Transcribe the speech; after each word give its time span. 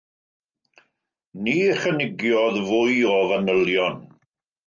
Ni 1.47 1.55
chynigiodd 1.83 2.57
fwy 2.71 2.97
o 3.13 3.15
fanylion. 3.33 4.01